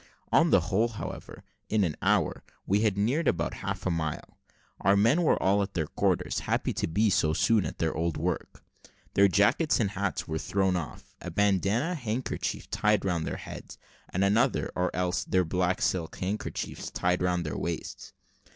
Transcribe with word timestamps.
On 0.31 0.49
the 0.49 0.61
whole, 0.61 0.87
however, 0.87 1.43
in 1.69 1.83
an 1.83 1.95
hour 2.01 2.43
we 2.65 2.81
had 2.81 2.97
neared 2.97 3.27
about 3.27 3.53
half 3.53 3.85
a 3.85 3.91
mile. 3.91 4.39
Our 4.79 4.95
men 4.97 5.21
were 5.21 5.39
all 5.39 5.61
at 5.61 5.75
their 5.75 5.85
quarters, 5.85 6.39
happy 6.39 6.73
to 6.73 6.87
be 6.87 7.11
so 7.11 7.33
soon 7.33 7.67
at 7.67 7.77
their 7.77 7.93
old 7.93 8.17
work. 8.17 8.63
Their 9.13 9.27
jackets 9.27 9.79
and 9.79 9.91
hats 9.91 10.27
were 10.27 10.39
thrown 10.39 10.75
off, 10.75 11.13
a 11.21 11.29
bandana 11.29 11.93
handkerchief 11.93 12.67
tied 12.71 13.05
round 13.05 13.27
their 13.27 13.35
heads, 13.37 13.77
and 14.09 14.23
another, 14.23 14.71
or 14.75 14.89
else 14.95 15.23
their 15.23 15.45
black 15.45 15.83
silk 15.83 16.15
handkerchiefs, 16.17 16.89
tied 16.89 17.21
round 17.21 17.45
their 17.45 17.55
waists. 17.55 18.11